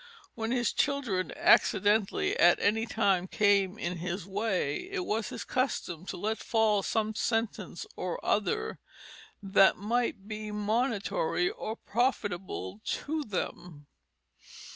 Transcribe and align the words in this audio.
When 0.33 0.49
his 0.49 0.73
children 0.73 1.31
accidentally 1.35 2.35
at 2.39 2.59
any 2.59 2.87
time 2.87 3.27
came 3.27 3.77
in 3.77 3.97
his 3.97 4.25
way, 4.25 4.89
it 4.89 5.05
was 5.05 5.29
his 5.29 5.43
custom 5.43 6.07
to 6.07 6.17
let 6.17 6.39
fall 6.39 6.81
some 6.81 7.13
sentence 7.13 7.85
or 7.95 8.19
other 8.25 8.79
that 9.43 9.77
might 9.77 10.27
be 10.27 10.49
monitory 10.49 11.51
or 11.51 11.75
profitable 11.75 12.81
to 12.85 13.23
them. 13.25 13.85